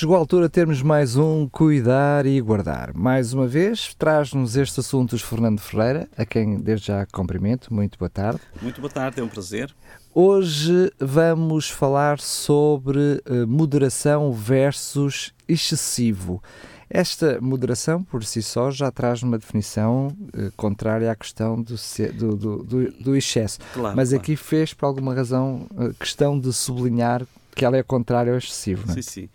Chegou 0.00 0.16
a 0.16 0.18
altura 0.18 0.46
de 0.46 0.52
termos 0.52 0.80
mais 0.80 1.14
um 1.14 1.46
Cuidar 1.46 2.24
e 2.24 2.40
Guardar. 2.40 2.96
Mais 2.96 3.34
uma 3.34 3.46
vez, 3.46 3.94
traz-nos 3.98 4.56
estes 4.56 4.78
assuntos 4.78 5.20
Fernando 5.20 5.60
Ferreira, 5.60 6.08
a 6.16 6.24
quem 6.24 6.58
desde 6.58 6.86
já 6.86 7.04
cumprimento. 7.04 7.70
Muito 7.70 7.98
boa 7.98 8.08
tarde. 8.08 8.40
Muito 8.62 8.80
boa 8.80 8.90
tarde, 8.90 9.20
é 9.20 9.22
um 9.22 9.28
prazer. 9.28 9.70
Hoje 10.14 10.90
vamos 10.98 11.68
falar 11.68 12.18
sobre 12.18 13.22
uh, 13.28 13.46
moderação 13.46 14.32
versus 14.32 15.34
excessivo. 15.46 16.42
Esta 16.88 17.38
moderação, 17.38 18.02
por 18.02 18.24
si 18.24 18.42
só, 18.42 18.70
já 18.70 18.90
traz 18.90 19.22
uma 19.22 19.36
definição 19.36 20.16
uh, 20.34 20.50
contrária 20.56 21.12
à 21.12 21.14
questão 21.14 21.62
do, 21.62 21.74
do, 22.14 22.64
do, 22.64 22.92
do 22.92 23.14
excesso. 23.14 23.58
Claro, 23.74 23.94
Mas 23.94 24.08
claro. 24.08 24.22
aqui 24.22 24.34
fez, 24.34 24.72
por 24.72 24.86
alguma 24.86 25.14
razão, 25.14 25.66
uh, 25.72 25.92
questão 25.92 26.40
de 26.40 26.54
sublinhar 26.54 27.22
que 27.54 27.66
ela 27.66 27.76
é 27.76 27.82
contrária 27.82 28.32
ao 28.32 28.38
excessivo. 28.38 28.86
Não 28.86 28.94
é? 28.94 29.02
Sim, 29.02 29.02
sim 29.02 29.28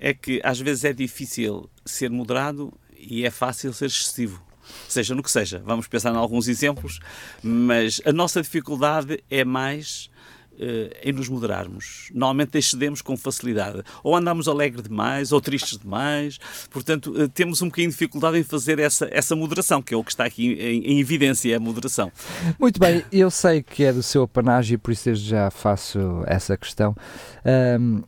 é 0.00 0.14
que 0.14 0.40
às 0.44 0.60
vezes 0.60 0.84
é 0.84 0.92
difícil 0.92 1.68
ser 1.84 2.10
moderado 2.10 2.72
e 2.96 3.24
é 3.24 3.30
fácil 3.30 3.72
ser 3.72 3.86
excessivo. 3.86 4.42
Seja 4.88 5.14
no 5.14 5.22
que 5.22 5.30
seja. 5.30 5.62
Vamos 5.64 5.86
pensar 5.86 6.12
em 6.12 6.16
alguns 6.16 6.46
exemplos, 6.46 7.00
mas 7.42 8.00
a 8.04 8.12
nossa 8.12 8.42
dificuldade 8.42 9.22
é 9.30 9.44
mais 9.44 10.10
uh, 10.58 10.94
em 11.02 11.12
nos 11.12 11.28
moderarmos. 11.28 12.10
Normalmente 12.12 12.58
excedemos 12.58 13.00
com 13.00 13.16
facilidade. 13.16 13.82
Ou 14.02 14.14
andamos 14.14 14.46
alegre 14.46 14.82
demais, 14.82 15.32
ou 15.32 15.40
tristes 15.40 15.78
demais. 15.78 16.38
Portanto, 16.70 17.10
uh, 17.12 17.28
temos 17.28 17.62
um 17.62 17.66
bocadinho 17.66 17.88
de 17.88 17.94
dificuldade 17.94 18.38
em 18.38 18.42
fazer 18.42 18.78
essa, 18.78 19.08
essa 19.10 19.34
moderação, 19.34 19.80
que 19.80 19.94
é 19.94 19.96
o 19.96 20.04
que 20.04 20.10
está 20.10 20.24
aqui 20.24 20.52
em, 20.52 20.84
em 20.84 21.00
evidência, 21.00 21.56
a 21.56 21.60
moderação. 21.60 22.12
Muito 22.58 22.78
bem, 22.78 23.02
eu 23.10 23.30
sei 23.30 23.62
que 23.62 23.84
é 23.84 23.92
do 23.92 24.02
seu 24.02 24.24
apanágio 24.24 24.74
e 24.74 24.78
por 24.78 24.92
isso 24.92 25.14
já 25.14 25.50
faço 25.50 25.98
essa 26.26 26.56
questão. 26.56 26.94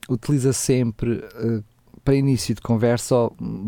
Utiliza 0.08 0.52
sempre 0.52 1.12
uh, 1.12 1.64
para 2.04 2.14
início 2.14 2.54
de 2.54 2.60
conversa, 2.60 3.14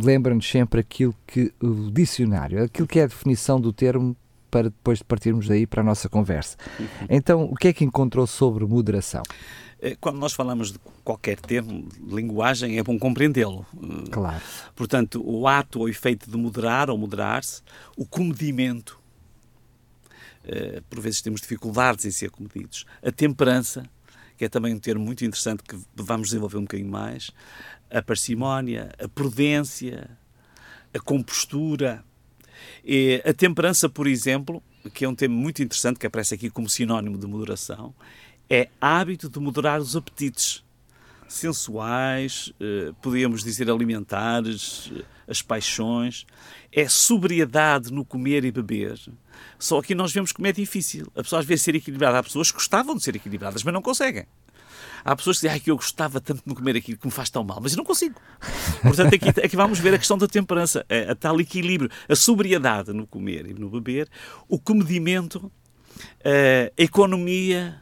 lembra-nos 0.02 0.48
sempre 0.48 0.80
aquilo 0.80 1.14
que 1.26 1.52
o 1.60 1.90
dicionário, 1.90 2.64
aquilo 2.64 2.86
que 2.86 2.98
é 2.98 3.04
a 3.04 3.06
definição 3.06 3.60
do 3.60 3.72
termo 3.72 4.16
para 4.50 4.64
depois 4.64 5.02
partirmos 5.02 5.48
daí 5.48 5.66
para 5.66 5.80
a 5.80 5.84
nossa 5.84 6.08
conversa. 6.08 6.58
Uhum. 6.78 6.86
Então, 7.08 7.44
o 7.44 7.54
que 7.54 7.68
é 7.68 7.72
que 7.72 7.84
encontrou 7.84 8.26
sobre 8.26 8.66
moderação? 8.66 9.22
É, 9.80 9.96
quando 9.98 10.18
nós 10.18 10.32
falamos 10.32 10.72
de 10.72 10.78
qualquer 11.02 11.40
termo, 11.40 11.88
linguagem, 12.06 12.78
é 12.78 12.82
bom 12.82 12.98
compreendê-lo. 12.98 13.66
Claro. 14.10 14.40
Portanto, 14.76 15.22
o 15.24 15.48
ato 15.48 15.80
ou 15.80 15.88
efeito 15.88 16.30
de 16.30 16.36
moderar 16.36 16.90
ou 16.90 16.98
moderar-se, 16.98 17.62
o 17.96 18.06
comedimento, 18.06 19.00
eh, 20.44 20.82
por 20.88 21.00
vezes 21.00 21.20
temos 21.20 21.40
dificuldades 21.40 22.04
em 22.04 22.10
ser 22.10 22.30
comedidos, 22.30 22.84
a 23.02 23.10
temperança, 23.10 23.82
que 24.36 24.44
é 24.44 24.48
também 24.48 24.74
um 24.74 24.78
termo 24.78 25.04
muito 25.04 25.24
interessante 25.24 25.62
que 25.62 25.78
vamos 25.94 26.28
desenvolver 26.28 26.58
um 26.58 26.62
bocadinho 26.62 26.90
mais, 26.90 27.30
a 27.90 28.02
parcimónia, 28.02 28.92
a 28.98 29.08
prudência, 29.08 30.10
a 30.92 31.00
compostura. 31.00 32.04
E 32.84 33.22
a 33.24 33.32
temperança, 33.32 33.88
por 33.88 34.06
exemplo, 34.06 34.62
que 34.94 35.04
é 35.04 35.08
um 35.08 35.14
tema 35.14 35.34
muito 35.34 35.62
interessante, 35.62 35.98
que 35.98 36.06
aparece 36.06 36.34
aqui 36.34 36.50
como 36.50 36.68
sinónimo 36.68 37.18
de 37.18 37.26
moderação, 37.26 37.94
é 38.48 38.68
hábito 38.80 39.28
de 39.28 39.38
moderar 39.38 39.80
os 39.80 39.96
apetites 39.96 40.64
sensuais, 41.32 42.52
eh, 42.60 42.92
podíamos 43.00 43.42
dizer 43.42 43.70
alimentares, 43.70 44.92
as 45.26 45.40
paixões, 45.42 46.26
é 46.70 46.88
sobriedade 46.88 47.92
no 47.92 48.04
comer 48.04 48.44
e 48.44 48.52
beber. 48.52 48.98
Só 49.58 49.80
que 49.80 49.94
nós 49.94 50.12
vemos 50.12 50.32
como 50.32 50.46
é 50.46 50.52
difícil. 50.52 51.06
A 51.16 51.22
pessoa 51.22 51.40
às 51.40 51.46
vezes 51.46 51.64
ser 51.64 51.74
equilibrada. 51.74 52.18
Há 52.18 52.22
pessoas 52.22 52.50
que 52.50 52.58
gostavam 52.58 52.94
de 52.94 53.02
ser 53.02 53.16
equilibradas, 53.16 53.62
mas 53.62 53.72
não 53.72 53.82
conseguem. 53.82 54.26
Há 55.04 55.16
pessoas 55.16 55.40
que 55.40 55.46
dizem 55.46 55.60
que 55.60 55.70
eu 55.70 55.76
gostava 55.76 56.20
tanto 56.20 56.42
de 56.46 56.54
comer 56.54 56.76
aquilo 56.76 56.96
que 56.96 57.06
me 57.06 57.12
faz 57.12 57.28
tão 57.28 57.42
mal, 57.42 57.60
mas 57.60 57.72
eu 57.72 57.78
não 57.78 57.84
consigo. 57.84 58.20
Portanto, 58.82 59.14
aqui, 59.14 59.28
aqui 59.28 59.56
vamos 59.56 59.78
ver 59.80 59.94
a 59.94 59.98
questão 59.98 60.16
da 60.16 60.28
temperança, 60.28 60.86
a, 60.88 61.12
a 61.12 61.14
tal 61.14 61.40
equilíbrio, 61.40 61.90
a 62.08 62.14
sobriedade 62.14 62.92
no 62.92 63.06
comer 63.06 63.46
e 63.46 63.54
no 63.54 63.68
beber, 63.68 64.08
o 64.48 64.60
comedimento, 64.60 65.50
a 66.24 66.82
economia, 66.82 67.81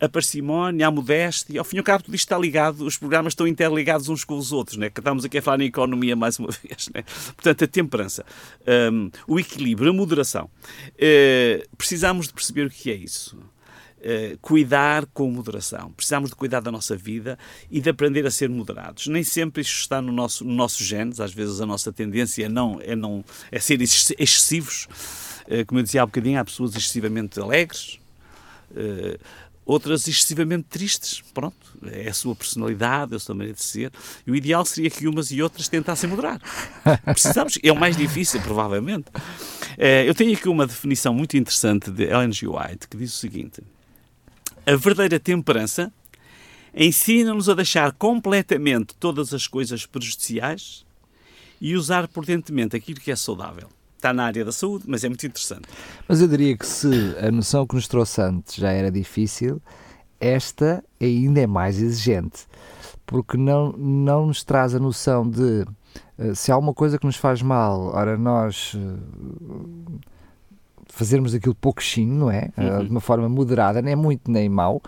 a 0.00 0.08
parcimónia, 0.08 0.86
a 0.86 0.90
modéstia, 0.90 1.60
ao 1.60 1.64
fim 1.64 1.76
e 1.76 1.78
ao 1.80 1.84
cabo 1.84 2.04
tudo 2.04 2.14
isto 2.14 2.24
está 2.24 2.38
ligado, 2.38 2.84
os 2.84 2.96
programas 2.96 3.32
estão 3.32 3.46
interligados 3.46 4.08
uns 4.08 4.24
com 4.24 4.36
os 4.36 4.52
outros, 4.52 4.76
né? 4.76 4.90
que 4.90 5.00
estamos 5.00 5.24
aqui 5.24 5.38
a 5.38 5.42
falar 5.42 5.60
em 5.60 5.66
economia 5.66 6.14
mais 6.14 6.38
uma 6.38 6.50
vez. 6.62 6.88
Né? 6.94 7.02
Portanto, 7.34 7.64
a 7.64 7.66
temperança, 7.66 8.24
um, 8.92 9.10
o 9.26 9.40
equilíbrio, 9.40 9.90
a 9.90 9.92
moderação. 9.94 10.50
Uh, 10.94 11.76
precisamos 11.76 12.28
de 12.28 12.32
perceber 12.32 12.66
o 12.66 12.70
que 12.70 12.90
é 12.90 12.94
isso. 12.94 13.36
Uh, 13.98 14.38
cuidar 14.40 15.06
com 15.06 15.28
moderação. 15.28 15.90
Precisamos 15.90 16.30
de 16.30 16.36
cuidar 16.36 16.60
da 16.60 16.70
nossa 16.70 16.96
vida 16.96 17.36
e 17.68 17.80
de 17.80 17.90
aprender 17.90 18.24
a 18.24 18.30
ser 18.30 18.48
moderados. 18.48 19.08
Nem 19.08 19.24
sempre 19.24 19.62
isto 19.62 19.80
está 19.80 20.00
no 20.00 20.12
nosso, 20.12 20.44
no 20.44 20.54
nosso 20.54 20.84
genes, 20.84 21.18
às 21.18 21.34
vezes 21.34 21.60
a 21.60 21.66
nossa 21.66 21.92
tendência 21.92 22.46
é, 22.46 22.48
não, 22.48 22.80
é, 22.80 22.94
não, 22.94 23.24
é 23.50 23.58
ser 23.58 23.82
excessivos. 23.82 24.86
Uh, 25.48 25.66
como 25.66 25.80
eu 25.80 25.82
dizia 25.82 26.02
há 26.02 26.06
bocadinho, 26.06 26.38
há 26.38 26.44
pessoas 26.44 26.76
excessivamente 26.76 27.40
alegres, 27.40 27.98
uh, 28.70 29.18
outras 29.68 30.08
excessivamente 30.08 30.64
tristes. 30.68 31.22
Pronto, 31.32 31.56
é 31.86 32.08
a 32.08 32.14
sua 32.14 32.34
personalidade, 32.34 33.12
é 33.12 33.16
a 33.16 33.20
sua 33.20 33.36
maneira 33.36 33.54
de 33.54 33.62
ser. 33.62 33.92
E 34.26 34.32
o 34.32 34.34
ideal 34.34 34.64
seria 34.64 34.90
que 34.90 35.06
umas 35.06 35.30
e 35.30 35.40
outras 35.40 35.68
tentassem 35.68 36.10
moderar. 36.10 36.40
Precisamos, 37.04 37.56
é 37.62 37.70
o 37.70 37.76
mais 37.76 37.96
difícil, 37.96 38.40
provavelmente. 38.40 39.06
Eu 40.04 40.14
tenho 40.14 40.32
aqui 40.32 40.48
uma 40.48 40.66
definição 40.66 41.14
muito 41.14 41.36
interessante 41.36 41.88
de 41.90 42.04
Ellen 42.04 42.32
G. 42.32 42.48
White 42.48 42.88
que 42.88 42.96
diz 42.96 43.14
o 43.14 43.16
seguinte 43.16 43.62
a 44.68 44.76
verdadeira 44.76 45.18
temperança 45.18 45.90
ensina-nos 46.74 47.48
a 47.48 47.54
deixar 47.54 47.90
completamente 47.92 48.94
todas 48.96 49.32
as 49.32 49.46
coisas 49.46 49.86
prejudiciais 49.86 50.84
e 51.58 51.74
usar 51.74 52.06
prudentemente 52.06 52.76
aquilo 52.76 53.00
que 53.00 53.10
é 53.10 53.16
saudável. 53.16 53.70
Está 53.98 54.12
na 54.12 54.26
área 54.26 54.44
da 54.44 54.52
saúde, 54.52 54.84
mas 54.86 55.02
é 55.02 55.08
muito 55.08 55.26
interessante. 55.26 55.62
Mas 56.06 56.20
eu 56.20 56.28
diria 56.28 56.56
que 56.56 56.64
se 56.64 57.16
a 57.20 57.32
noção 57.32 57.66
que 57.66 57.74
nos 57.74 57.88
trouxe 57.88 58.22
antes 58.22 58.54
já 58.54 58.70
era 58.70 58.92
difícil, 58.92 59.60
esta 60.20 60.84
ainda 61.00 61.40
é 61.40 61.48
mais 61.48 61.82
exigente, 61.82 62.46
porque 63.04 63.36
não, 63.36 63.72
não 63.72 64.26
nos 64.28 64.44
traz 64.44 64.72
a 64.72 64.78
noção 64.78 65.28
de 65.28 65.64
uh, 66.16 66.32
se 66.32 66.52
há 66.52 66.56
uma 66.56 66.72
coisa 66.72 66.96
que 66.96 67.06
nos 67.06 67.16
faz 67.16 67.42
mal, 67.42 67.88
ora 67.92 68.16
nós 68.16 68.74
uh, 68.74 69.98
fazermos 70.86 71.34
aquilo 71.34 71.56
pouquinho, 71.56 72.14
não 72.14 72.30
é? 72.30 72.50
Ah, 72.56 72.78
uhum. 72.78 72.84
de 72.84 72.90
uma 72.90 73.00
forma 73.00 73.28
moderada, 73.28 73.82
nem 73.82 73.96
muito 73.96 74.30
nem 74.30 74.48
mau. 74.48 74.80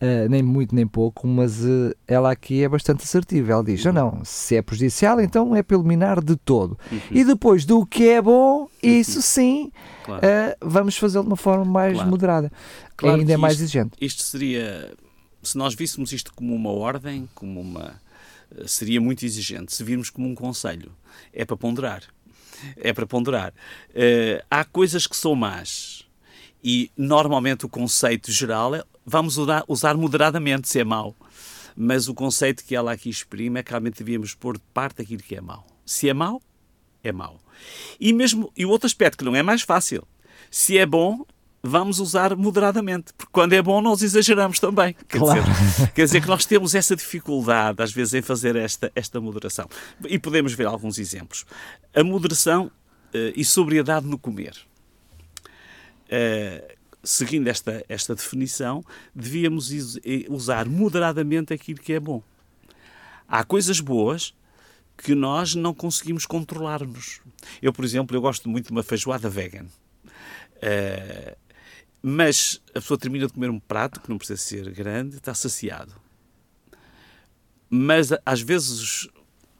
Uh, 0.00 0.30
nem 0.30 0.42
muito 0.42 0.74
nem 0.74 0.86
pouco, 0.86 1.26
mas 1.28 1.62
uh, 1.62 1.94
ela 2.08 2.32
aqui 2.32 2.62
é 2.62 2.68
bastante 2.68 3.04
assertiva. 3.04 3.52
Ela 3.52 3.62
diz: 3.62 3.84
uhum. 3.84 3.92
não, 3.92 4.24
se 4.24 4.56
é 4.56 4.62
prejudicial, 4.62 5.20
então 5.20 5.54
é 5.54 5.62
pelo 5.62 5.82
eliminar 5.82 6.24
de 6.24 6.36
todo. 6.36 6.78
Uhum. 6.90 7.00
E 7.10 7.22
depois 7.22 7.66
do 7.66 7.84
que 7.84 8.08
é 8.08 8.22
bom, 8.22 8.66
isso 8.82 9.16
uhum. 9.16 9.22
sim, 9.22 9.72
claro. 10.02 10.22
uh, 10.26 10.56
vamos 10.62 10.96
fazê-lo 10.96 11.24
de 11.24 11.30
uma 11.30 11.36
forma 11.36 11.66
mais 11.66 11.92
claro. 11.92 12.08
moderada. 12.08 12.52
Claro 12.96 13.20
ainda 13.20 13.30
é 13.34 13.36
mais 13.36 13.54
isto, 13.54 13.62
exigente. 13.64 13.90
Isto 14.00 14.22
seria, 14.22 14.90
se 15.42 15.58
nós 15.58 15.74
víssemos 15.74 16.12
isto 16.12 16.32
como 16.34 16.54
uma 16.54 16.70
ordem, 16.70 17.28
como 17.34 17.60
uma. 17.60 18.00
seria 18.66 19.02
muito 19.02 19.26
exigente. 19.26 19.74
Se 19.74 19.84
virmos 19.84 20.08
como 20.08 20.26
um 20.26 20.34
conselho, 20.34 20.92
é 21.30 21.44
para 21.44 21.58
ponderar 21.58 22.02
é 22.76 22.92
para 22.92 23.06
ponderar. 23.06 23.54
Há 24.50 24.64
coisas 24.64 25.06
que 25.06 25.16
são 25.16 25.34
más 25.34 25.99
e 26.62 26.90
normalmente 26.96 27.64
o 27.64 27.68
conceito 27.68 28.30
geral 28.30 28.74
é 28.74 28.84
vamos 29.04 29.38
usar, 29.68 29.96
moderadamente 29.96 30.68
se 30.68 30.78
é 30.78 30.84
mau. 30.84 31.16
Mas 31.76 32.08
o 32.08 32.14
conceito 32.14 32.64
que 32.64 32.76
ela 32.76 32.92
aqui 32.92 33.08
exprime 33.08 33.60
é 33.60 33.62
que 33.62 33.70
realmente 33.70 33.98
devíamos 33.98 34.34
pôr 34.34 34.56
de 34.56 34.64
parte 34.74 35.02
aquilo 35.02 35.22
que 35.22 35.34
é 35.34 35.40
mau. 35.40 35.66
Se 35.84 36.08
é 36.08 36.14
mau, 36.14 36.40
é 37.02 37.10
mau. 37.10 37.40
E 37.98 38.12
mesmo 38.12 38.52
e 38.56 38.66
o 38.66 38.70
outro 38.70 38.86
aspecto 38.86 39.18
que 39.18 39.24
não 39.24 39.34
é 39.34 39.42
mais 39.42 39.62
fácil. 39.62 40.06
Se 40.50 40.76
é 40.76 40.84
bom, 40.84 41.24
vamos 41.62 41.98
usar 41.98 42.36
moderadamente, 42.36 43.12
porque 43.16 43.30
quando 43.32 43.52
é 43.52 43.62
bom 43.62 43.80
nós 43.80 44.02
exageramos 44.02 44.58
também. 44.58 44.94
Quer, 45.08 45.18
claro. 45.18 45.42
dizer, 45.42 45.92
quer 45.92 46.04
dizer 46.04 46.20
que 46.20 46.28
nós 46.28 46.44
temos 46.44 46.74
essa 46.74 46.96
dificuldade 46.96 47.82
às 47.82 47.92
vezes 47.92 48.14
em 48.14 48.22
fazer 48.22 48.56
esta, 48.56 48.90
esta 48.94 49.20
moderação. 49.20 49.68
E 50.04 50.18
podemos 50.18 50.52
ver 50.52 50.66
alguns 50.66 50.98
exemplos. 50.98 51.46
A 51.94 52.02
moderação 52.04 52.66
uh, 52.66 53.32
e 53.34 53.44
sobriedade 53.44 54.06
no 54.06 54.18
comer. 54.18 54.54
Uh, 56.10 56.76
seguindo 57.02 57.48
esta, 57.48 57.84
esta 57.88 58.14
definição, 58.14 58.84
devíamos 59.14 59.70
usar 60.28 60.68
moderadamente 60.68 61.54
aquilo 61.54 61.80
que 61.80 61.92
é 61.92 62.00
bom. 62.00 62.22
Há 63.26 63.44
coisas 63.44 63.80
boas 63.80 64.34
que 64.98 65.14
nós 65.14 65.54
não 65.54 65.72
conseguimos 65.72 66.26
controlar-nos. 66.26 67.20
Eu, 67.62 67.72
por 67.72 67.84
exemplo, 67.84 68.14
eu 68.14 68.20
gosto 68.20 68.48
muito 68.48 68.66
de 68.66 68.72
uma 68.72 68.82
feijoada 68.82 69.30
vegan. 69.30 69.66
Uh, 70.56 71.36
mas 72.02 72.60
a 72.70 72.80
pessoa 72.80 72.98
termina 72.98 73.26
de 73.26 73.32
comer 73.32 73.50
um 73.50 73.60
prato, 73.60 74.00
que 74.00 74.10
não 74.10 74.18
precisa 74.18 74.38
ser 74.38 74.70
grande, 74.72 75.16
está 75.16 75.34
saciado. 75.34 75.94
mas 77.70 78.08
às 78.26 78.40
vezes 78.40 79.08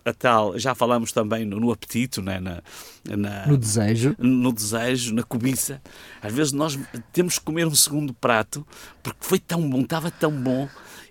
a 0.04 0.12
tal, 0.12 0.58
já 0.58 0.74
falamos 0.74 1.12
também 1.12 1.44
no, 1.44 1.60
no 1.60 1.72
apetite, 1.72 2.20
né? 2.20 2.40
na, 2.40 2.62
na, 3.08 3.46
no 3.46 3.56
desejo, 3.56 4.16
no 4.18 4.52
desejo, 4.52 5.14
na 5.14 5.22
cobiça. 5.22 5.80
Às 6.22 6.32
vezes 6.32 6.52
nós 6.52 6.78
temos 7.12 7.38
que 7.38 7.44
comer 7.44 7.66
um 7.66 7.74
segundo 7.74 8.12
prato 8.14 8.66
porque 9.02 9.20
foi 9.22 9.38
tão 9.38 9.68
bom, 9.68 9.80
estava 9.80 10.10
tão 10.10 10.32
bom, 10.32 10.68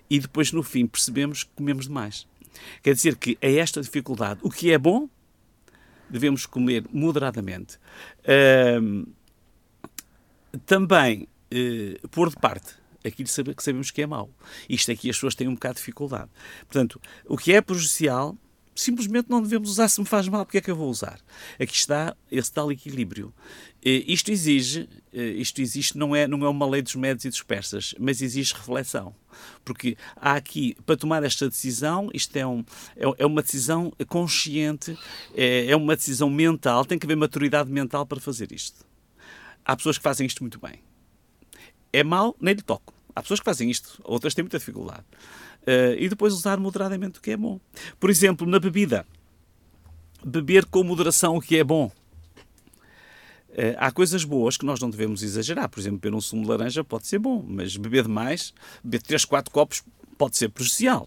e 0.08 0.18
depois 0.18 0.52
no 0.52 0.62
fim 0.62 0.86
percebemos 0.86 1.44
que 1.44 1.50
comemos 1.54 1.86
demais. 1.86 2.26
Quer 2.82 2.94
dizer 2.94 3.16
que 3.16 3.38
é 3.40 3.56
esta 3.56 3.80
dificuldade. 3.80 4.40
O 4.42 4.50
que 4.50 4.72
é 4.72 4.78
bom, 4.78 5.08
devemos 6.08 6.46
comer 6.46 6.84
moderadamente. 6.92 7.78
Uh, 8.24 9.08
também 10.66 11.28
uh, 11.52 12.08
pôr 12.08 12.28
de 12.28 12.36
parte 12.36 12.80
aquilo 13.04 13.28
que 13.54 13.62
sabemos 13.62 13.90
que 13.90 14.02
é 14.02 14.06
mau. 14.06 14.30
Isto 14.68 14.92
aqui 14.92 15.08
as 15.08 15.16
pessoas 15.16 15.34
têm 15.34 15.48
um 15.48 15.54
bocado 15.54 15.74
de 15.74 15.80
dificuldade. 15.80 16.30
Portanto, 16.60 17.00
o 17.26 17.36
que 17.36 17.52
é 17.52 17.60
prejudicial, 17.60 18.36
simplesmente 18.74 19.28
não 19.28 19.42
devemos 19.42 19.70
usar. 19.70 19.88
Se 19.88 20.00
me 20.00 20.06
faz 20.06 20.28
mal, 20.28 20.44
porque 20.44 20.58
é 20.58 20.60
que 20.60 20.70
eu 20.70 20.76
vou 20.76 20.90
usar? 20.90 21.20
Aqui 21.58 21.74
está 21.74 22.16
esse 22.30 22.52
tal 22.52 22.70
equilíbrio. 22.70 23.32
Eh, 23.84 24.04
isto 24.06 24.30
exige, 24.30 24.88
eh, 25.12 25.30
isto 25.36 25.60
existe, 25.60 25.96
não 25.96 26.14
é, 26.14 26.26
não 26.26 26.44
é 26.44 26.48
uma 26.48 26.66
lei 26.66 26.82
dos 26.82 26.94
médios 26.94 27.24
e 27.24 27.28
dos 27.28 27.42
persas, 27.42 27.94
mas 27.98 28.20
exige 28.20 28.54
reflexão. 28.54 29.14
Porque 29.64 29.96
há 30.16 30.34
aqui, 30.34 30.76
para 30.84 30.96
tomar 30.96 31.22
esta 31.22 31.48
decisão, 31.48 32.10
isto 32.12 32.36
é, 32.36 32.46
um, 32.46 32.64
é, 32.96 33.04
é 33.18 33.26
uma 33.26 33.42
decisão 33.42 33.92
consciente, 34.08 34.96
é, 35.34 35.66
é 35.66 35.76
uma 35.76 35.96
decisão 35.96 36.28
mental, 36.28 36.84
tem 36.84 36.98
que 36.98 37.06
haver 37.06 37.16
maturidade 37.16 37.70
mental 37.70 38.06
para 38.06 38.20
fazer 38.20 38.52
isto. 38.52 38.84
Há 39.64 39.76
pessoas 39.76 39.98
que 39.98 40.02
fazem 40.02 40.26
isto 40.26 40.42
muito 40.42 40.58
bem. 40.58 40.82
É 41.92 42.04
mau, 42.04 42.36
nem 42.40 42.54
lhe 42.54 42.62
toco. 42.62 42.99
Há 43.20 43.22
pessoas 43.22 43.40
que 43.40 43.44
fazem 43.44 43.70
isto, 43.70 44.00
outras 44.02 44.32
têm 44.32 44.42
muita 44.42 44.58
dificuldade. 44.58 45.04
Uh, 45.60 45.92
e 45.98 46.08
depois 46.08 46.32
usar 46.32 46.58
moderadamente 46.58 47.18
o 47.18 47.22
que 47.22 47.32
é 47.32 47.36
bom. 47.36 47.60
Por 47.98 48.08
exemplo, 48.08 48.46
na 48.46 48.58
bebida, 48.58 49.06
beber 50.24 50.64
com 50.64 50.82
moderação 50.82 51.36
o 51.36 51.40
que 51.40 51.58
é 51.58 51.62
bom. 51.62 51.92
Uh, 53.50 53.76
há 53.76 53.92
coisas 53.92 54.24
boas 54.24 54.56
que 54.56 54.64
nós 54.64 54.80
não 54.80 54.88
devemos 54.88 55.22
exagerar. 55.22 55.68
Por 55.68 55.80
exemplo, 55.80 55.98
beber 55.98 56.16
um 56.16 56.20
sumo 56.20 56.44
de 56.44 56.48
laranja 56.48 56.82
pode 56.82 57.06
ser 57.06 57.18
bom, 57.18 57.44
mas 57.46 57.76
beber 57.76 58.04
demais, 58.04 58.54
beber 58.82 59.02
3, 59.02 59.26
4 59.26 59.52
copos 59.52 59.82
pode 60.16 60.38
ser 60.38 60.48
prejudicial. 60.48 61.06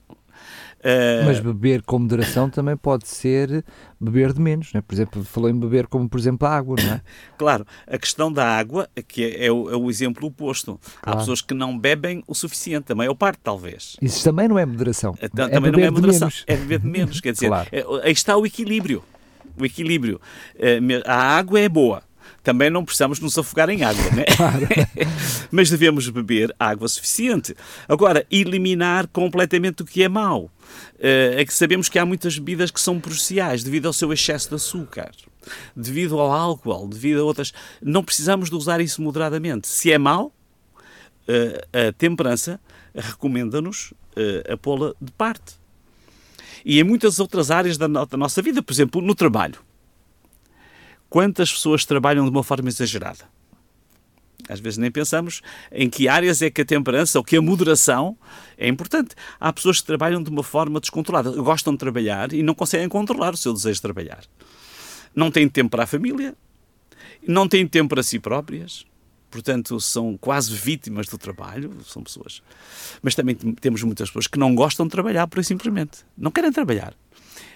Uh... 0.84 1.26
Mas 1.26 1.40
beber 1.40 1.82
com 1.82 2.00
moderação 2.00 2.50
também 2.50 2.76
pode 2.76 3.08
ser 3.08 3.64
beber 4.00 4.34
de 4.34 4.42
menos, 4.42 4.74
né? 4.74 4.82
por 4.82 4.94
exemplo, 4.94 5.24
falou 5.24 5.50
em 5.50 5.58
beber 5.58 5.88
como, 5.88 6.10
por 6.10 6.20
exemplo, 6.20 6.46
a 6.46 6.52
água, 6.52 6.76
não 6.82 6.94
é? 6.94 7.02
claro, 7.38 7.66
a 7.88 7.98
questão 7.98 8.32
da 8.32 8.46
água, 8.46 8.90
que 9.08 9.24
é, 9.24 9.46
é, 9.46 9.52
o, 9.52 9.70
é 9.72 9.78
o, 9.78 9.90
exemplo 9.90 10.28
oposto. 10.28 10.78
Claro. 11.02 11.18
Há 11.18 11.22
pessoas 11.22 11.42
que 11.42 11.54
não 11.54 11.78
bebem 11.80 12.22
o 12.28 12.36
suficiente, 12.36 12.92
a 12.92 12.96
maior 12.96 13.16
parte, 13.16 13.40
talvez. 13.42 13.96
Isso 14.02 14.24
também 14.24 14.48
não 14.48 14.60
é 14.60 14.66
moderação. 14.66 15.16
é 15.22 15.30
também 15.30 15.72
não 15.72 15.80
é 15.80 15.90
moderação, 15.90 16.30
é 16.46 16.56
beber 16.58 16.80
de 16.80 16.88
menos. 16.88 17.22
Quer 17.22 17.32
dizer, 17.32 17.48
claro. 17.50 17.70
é, 17.72 17.86
aí 18.04 18.12
está 18.12 18.36
o 18.36 18.46
equilíbrio. 18.46 19.02
O 19.58 19.66
equilíbrio. 19.66 20.20
Eh, 20.58 20.80
a 21.06 21.38
água 21.38 21.60
é 21.60 21.70
boa, 21.70 22.02
também 22.42 22.70
não 22.70 22.84
precisamos 22.84 23.20
nos 23.20 23.38
afogar 23.38 23.70
em 23.70 23.84
água, 23.84 24.04
né? 24.12 24.26
Claro. 24.36 24.68
Mas 25.52 25.70
devemos 25.70 26.10
beber 26.10 26.54
água 26.60 26.88
suficiente. 26.88 27.56
Agora, 27.88 28.26
eliminar 28.32 29.08
completamente 29.08 29.82
o 29.82 29.86
que 29.86 30.04
é 30.04 30.10
mau. 30.10 30.52
Eh, 31.00 31.36
é 31.38 31.46
que 31.46 31.54
sabemos 31.54 31.90
que 31.90 32.00
há 32.00 32.06
muitas 32.06 32.38
bebidas 32.38 32.72
que 32.72 32.82
são 32.82 33.00
prejudiciais 33.00 33.64
devido 33.64 33.86
ao 33.86 33.94
seu 33.94 34.12
excesso 34.12 34.50
de 34.50 34.56
açúcar, 34.56 35.12
devido 35.76 36.20
ao 36.20 36.32
álcool, 36.32 36.88
devido 36.88 37.22
a 37.22 37.24
outras. 37.24 37.54
Não 37.82 38.04
precisamos 38.04 38.50
de 38.50 38.56
usar 38.56 38.82
isso 38.82 39.02
moderadamente. 39.02 39.68
Se 39.68 39.92
é 39.92 39.98
mau, 39.98 40.34
eh, 41.28 41.66
a 41.90 41.92
temperança 41.94 42.60
recomenda-nos 42.94 43.94
eh, 44.16 44.54
a 44.54 44.58
pô-la 44.58 44.94
de 45.00 45.12
parte. 45.12 45.62
E 46.66 46.80
em 46.80 46.84
muitas 46.84 47.20
outras 47.20 47.52
áreas 47.52 47.78
da 47.78 47.88
nossa 47.88 48.42
vida, 48.42 48.62
por 48.64 48.74
exemplo, 48.74 49.02
no 49.02 49.14
trabalho 49.14 49.60
quantas 51.14 51.54
pessoas 51.54 51.86
trabalham 51.86 52.26
de 52.26 52.32
uma 52.32 52.44
forma 52.44 52.70
exagerada? 52.70 53.26
Às 54.50 54.60
vezes 54.60 54.80
nem 54.80 54.90
pensamos 54.90 55.42
em 55.72 55.88
que 55.88 56.08
áreas 56.08 56.42
é 56.42 56.50
que 56.50 56.62
a 56.62 56.66
temperança 56.66 57.20
ou 57.20 57.24
que 57.24 57.38
a 57.38 57.42
moderação 57.42 58.18
é 58.58 58.68
importante. 58.68 59.14
Há 59.40 59.54
pessoas 59.54 59.80
que 59.80 59.86
trabalham 59.86 60.24
de 60.24 60.32
uma 60.32 60.42
forma 60.42 60.80
descontrolada, 60.80 61.30
gostam 61.34 61.74
de 61.74 61.78
trabalhar 61.78 62.34
e 62.34 62.42
não 62.42 62.56
conseguem 62.56 62.90
controlar 62.90 63.36
o 63.36 63.38
seu 63.38 63.54
desejo 63.54 63.76
de 63.76 63.82
trabalhar. 63.84 64.24
Não 65.16 65.30
têm 65.30 65.48
tempo 65.48 65.70
para 65.70 65.84
a 65.84 65.86
família, 65.86 66.36
não 67.28 67.48
têm 67.48 67.68
tempo 67.68 67.90
para 67.90 68.02
si 68.02 68.18
próprias, 68.18 68.84
portanto 69.34 69.80
são 69.82 70.16
quase 70.16 70.54
vítimas 70.54 71.08
do 71.08 71.18
trabalho, 71.18 71.76
são 71.84 72.04
pessoas. 72.04 72.44
Mas 73.02 73.16
também 73.16 73.34
temos 73.36 73.82
muitas 73.82 74.10
pessoas 74.10 74.28
que 74.28 74.38
não 74.38 74.54
gostam 74.54 74.86
de 74.86 74.92
trabalhar 74.92 75.26
por 75.26 75.44
simplesmente, 75.44 76.06
não 76.16 76.30
querem 76.30 76.52
trabalhar. 76.52 76.94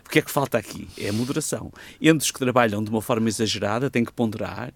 O 0.04 0.10
que 0.10 0.18
é 0.18 0.22
que 0.24 0.32
falta 0.32 0.58
aqui? 0.58 0.88
É 0.98 1.10
a 1.10 1.14
moderação. 1.14 1.72
Entre 2.02 2.26
os 2.26 2.32
que 2.32 2.40
trabalham 2.40 2.84
de 2.84 2.90
uma 2.90 3.02
forma 3.02 3.28
exagerada, 3.28 3.92
têm 3.92 4.04
que 4.04 4.12
ponderar 4.12 4.74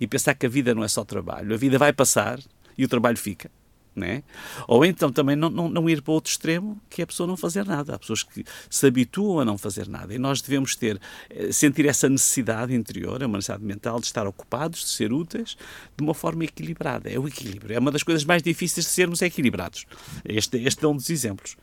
e 0.00 0.06
pensar 0.06 0.34
que 0.34 0.46
a 0.46 0.48
vida 0.48 0.74
não 0.74 0.82
é 0.82 0.88
só 0.88 1.04
trabalho. 1.04 1.54
A 1.54 1.56
vida 1.56 1.78
vai 1.78 1.92
passar 1.92 2.40
e 2.76 2.84
o 2.84 2.88
trabalho 2.88 3.18
fica. 3.18 3.50
Né? 3.94 4.22
Ou 4.68 4.84
então 4.84 5.10
também 5.10 5.34
não, 5.34 5.50
não, 5.50 5.68
não, 5.68 5.90
ir 5.90 6.00
para 6.00 6.12
outro 6.12 6.30
extremo, 6.30 6.80
que 6.88 7.02
é 7.02 7.04
a 7.04 7.06
pessoa 7.06 7.26
não 7.26 7.36
fazer 7.36 7.66
nada. 7.66 7.94
Há 7.94 7.98
pessoas 7.98 8.22
que 8.22 8.44
se 8.68 8.86
habituam 8.86 9.40
a 9.40 9.44
não 9.44 9.58
fazer 9.58 9.88
nada 9.88 10.14
e 10.14 10.18
nós 10.18 10.40
devemos 10.40 10.76
ter, 10.76 11.00
eh, 11.28 11.50
sentir 11.50 11.86
essa 11.86 12.08
necessidade 12.08 12.72
interior, 12.72 13.20
é 13.20 13.26
uma 13.26 13.38
necessidade 13.38 13.64
mental 13.64 13.98
de 13.98 14.06
estar 14.06 14.26
ocupados, 14.28 14.80
de 14.80 14.90
ser 14.90 15.12
úteis, 15.12 15.56
de 15.96 16.04
uma 16.04 16.14
forma 16.14 16.44
equilibrada. 16.44 17.10
É 17.10 17.18
o 17.18 17.26
equilíbrio. 17.26 17.74
É 17.74 17.78
uma 17.80 17.90
das 17.90 18.04
coisas 18.04 18.24
mais 18.24 18.42
difíceis 18.42 18.86
de 18.86 18.92
sermos 18.92 19.20
equilibrados. 19.22 19.84
Este, 20.24 20.58
este 20.58 20.84
é 20.84 20.88
um 20.88 20.94
dos 20.94 21.10
exemplos. 21.10 21.56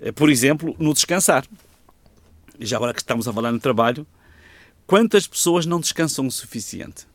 Eh, 0.00 0.10
por 0.10 0.28
exemplo, 0.30 0.74
no 0.80 0.92
descansar 0.92 1.46
já 2.60 2.76
agora 2.76 2.92
que 2.92 3.00
estamos 3.00 3.26
a 3.26 3.32
falar 3.32 3.52
no 3.52 3.60
trabalho, 3.60 4.06
quantas 4.86 5.26
pessoas 5.26 5.66
não 5.66 5.80
descansam 5.80 6.26
o 6.26 6.30
suficiente? 6.30 7.06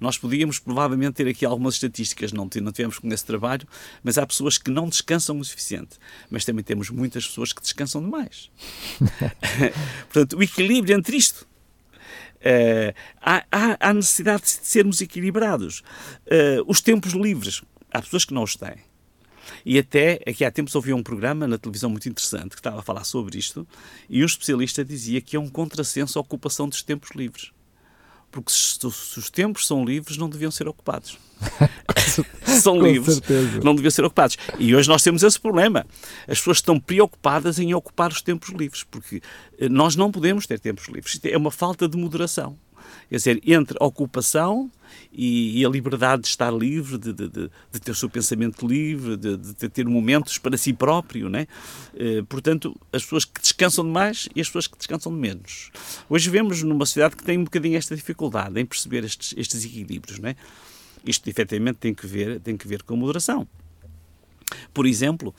Nós 0.00 0.16
podíamos 0.16 0.58
provavelmente 0.58 1.14
ter 1.14 1.28
aqui 1.28 1.44
algumas 1.44 1.74
estatísticas, 1.74 2.32
não, 2.32 2.48
não 2.62 2.72
tivemos 2.72 2.98
com 2.98 3.08
esse 3.08 3.24
trabalho, 3.24 3.68
mas 4.02 4.16
há 4.16 4.26
pessoas 4.26 4.56
que 4.56 4.70
não 4.70 4.88
descansam 4.88 5.38
o 5.38 5.44
suficiente. 5.44 5.98
Mas 6.30 6.44
também 6.44 6.64
temos 6.64 6.90
muitas 6.90 7.26
pessoas 7.26 7.52
que 7.52 7.60
descansam 7.60 8.02
demais. 8.02 8.50
Portanto, 10.10 10.36
o 10.38 10.42
equilíbrio 10.42 10.96
entre 10.96 11.16
isto. 11.16 11.48
Uh, 12.40 12.94
há, 13.20 13.44
há, 13.78 13.92
necessidade 13.92 14.42
de 14.44 14.48
sermos 14.48 15.00
equilibrados. 15.02 15.80
Uh, 16.26 16.64
os 16.66 16.80
tempos 16.80 17.12
livres, 17.12 17.62
há 17.92 18.00
pessoas 18.00 18.24
que 18.24 18.32
não 18.32 18.42
os 18.42 18.56
têm. 18.56 18.78
E 19.64 19.78
até 19.78 20.20
aqui 20.26 20.44
há 20.44 20.50
tempos 20.50 20.74
ouvi 20.74 20.92
um 20.92 21.02
programa 21.02 21.46
na 21.46 21.58
televisão 21.58 21.90
muito 21.90 22.08
interessante 22.08 22.50
que 22.50 22.60
estava 22.60 22.80
a 22.80 22.82
falar 22.82 23.04
sobre 23.04 23.38
isto 23.38 23.66
e 24.08 24.22
um 24.22 24.26
especialista 24.26 24.84
dizia 24.84 25.20
que 25.20 25.36
é 25.36 25.40
um 25.40 25.48
contrassenso 25.48 26.18
a 26.18 26.22
ocupação 26.22 26.68
dos 26.68 26.82
tempos 26.82 27.10
livres. 27.14 27.52
Porque 28.30 28.52
se, 28.52 28.78
se 28.78 29.18
os 29.18 29.30
tempos 29.30 29.66
são 29.66 29.84
livres, 29.84 30.16
não 30.16 30.28
deviam 30.28 30.50
ser 30.50 30.68
ocupados. 30.68 31.18
são 32.60 32.80
livres, 32.80 33.14
certeza. 33.14 33.60
não 33.64 33.74
deviam 33.74 33.90
ser 33.90 34.04
ocupados. 34.04 34.36
E 34.58 34.74
hoje 34.74 34.88
nós 34.88 35.02
temos 35.02 35.22
esse 35.22 35.40
problema. 35.40 35.86
As 36.28 36.38
pessoas 36.38 36.58
estão 36.58 36.78
preocupadas 36.78 37.58
em 37.58 37.74
ocupar 37.74 38.10
os 38.12 38.22
tempos 38.22 38.50
livres, 38.50 38.84
porque 38.84 39.22
eh, 39.58 39.68
nós 39.68 39.96
não 39.96 40.10
podemos 40.12 40.46
ter 40.46 40.60
tempos 40.60 40.86
livres. 40.88 41.18
É 41.24 41.36
uma 41.36 41.50
falta 41.50 41.88
de 41.88 41.96
moderação. 41.96 42.58
Quer 43.08 43.16
dizer, 43.16 43.42
entre 43.46 43.76
a 43.80 43.84
ocupação 43.84 44.70
e, 45.12 45.60
e 45.60 45.64
a 45.64 45.68
liberdade 45.68 46.22
de 46.22 46.28
estar 46.28 46.50
livre, 46.50 46.98
de, 46.98 47.12
de, 47.12 47.28
de, 47.28 47.50
de, 47.72 47.80
ter 47.80 47.90
o 47.90 47.94
seu 47.94 48.08
pensamento 48.08 48.66
livre, 48.66 49.16
de, 49.16 49.36
de 49.36 49.68
ter 49.68 49.86
momentos 49.86 50.38
para 50.38 50.56
si 50.56 50.72
próprio, 50.72 51.28
né? 51.28 51.46
Eh, 51.94 52.22
portanto, 52.28 52.74
as 52.92 53.02
pessoas 53.02 53.24
que 53.24 53.40
descansam 53.40 53.84
demais 53.84 54.28
e 54.34 54.40
as 54.40 54.48
pessoas 54.48 54.66
que 54.66 54.76
descansam 54.76 55.12
de 55.12 55.18
menos. 55.18 55.70
Hoje 56.08 56.30
vemos 56.30 56.62
numa 56.62 56.86
sociedade 56.86 57.16
que 57.16 57.24
tem 57.24 57.38
um 57.38 57.44
bocadinho 57.44 57.76
esta 57.76 57.94
dificuldade 57.96 58.60
em 58.60 58.66
perceber 58.66 59.04
estes, 59.04 59.34
estes 59.36 59.64
equilíbrios, 59.64 60.18
né? 60.18 60.36
Isto, 61.04 61.28
efetivamente, 61.28 61.76
tem 61.76 61.94
que 61.94 62.06
ver, 62.06 62.40
tem 62.40 62.56
que 62.56 62.68
ver 62.68 62.82
com 62.82 62.94
a 62.94 62.96
moderação. 62.96 63.48
Por 64.74 64.86
exemplo, 64.86 65.34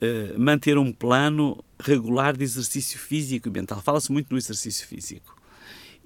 eh, 0.00 0.34
manter 0.36 0.76
um 0.76 0.92
plano 0.92 1.64
regular 1.78 2.36
de 2.36 2.44
exercício 2.44 2.98
físico 2.98 3.48
e 3.48 3.50
mental. 3.50 3.80
Fala-se 3.80 4.10
muito 4.10 4.30
no 4.30 4.36
exercício 4.38 4.86
físico. 4.86 5.36